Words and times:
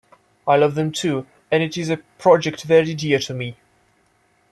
I 0.47 0.55
love 0.55 0.73
them 0.73 0.91
too, 0.91 1.27
and 1.51 1.61
it 1.61 1.77
is 1.77 1.87
a 1.91 1.97
project 1.97 2.63
very 2.63 2.95
dear 2.95 3.19
to 3.19 3.35
me. 3.35 3.55